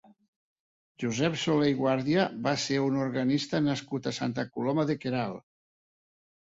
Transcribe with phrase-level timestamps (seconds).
[1.03, 5.51] Josep Soler i Guàrdia va ser un organista nascut a Santa Coloma de Queralt.